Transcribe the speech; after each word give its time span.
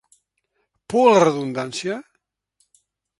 Por 0.93 1.05
a 1.09 1.11
la 1.15 1.19
redundància? 1.25 1.99